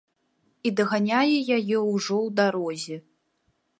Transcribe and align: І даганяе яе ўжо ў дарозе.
І 0.69 0.71
даганяе 0.77 1.35
яе 1.57 1.77
ўжо 1.93 2.15
ў 2.25 2.29
дарозе. 2.41 2.97